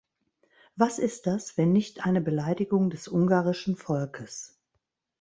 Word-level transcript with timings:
Was 0.75 0.97
ist 0.97 1.27
das, 1.27 1.59
wenn 1.59 1.73
nicht 1.73 2.07
eine 2.07 2.21
Beleidigung 2.21 2.89
des 2.89 3.07
ungarischen 3.07 3.75
Volkes? 3.75 4.57